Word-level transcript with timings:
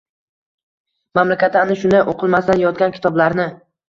Mamlakatda 1.19 1.61
ana 1.65 1.75
shunday 1.81 2.01
o‘qilmasdan 2.13 2.63
yotgan 2.63 2.97
kitoblarni 2.97 3.47